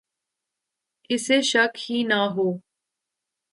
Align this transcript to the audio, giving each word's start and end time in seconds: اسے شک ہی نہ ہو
اسے 1.09 1.37
شک 1.51 1.73
ہی 1.83 1.97
نہ 2.09 2.21
ہو 2.35 2.47